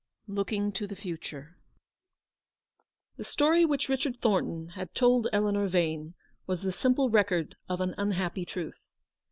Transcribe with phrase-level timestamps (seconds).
[0.27, 1.59] LOOKING TO THE FUTURE.
[3.17, 6.15] The story which Kichard Thornton had told Eleanor Vane
[6.47, 8.81] was the simple record of an un happy truth.